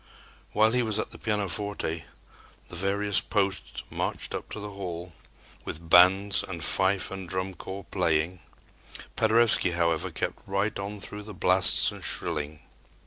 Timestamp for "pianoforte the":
1.19-2.75